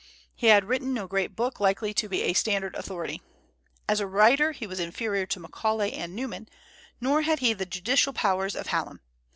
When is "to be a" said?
1.93-2.33